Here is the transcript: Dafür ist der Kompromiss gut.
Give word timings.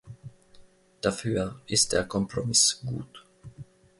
Dafür 1.01 1.61
ist 1.67 1.93
der 1.93 2.05
Kompromiss 2.07 2.81
gut. 2.83 3.23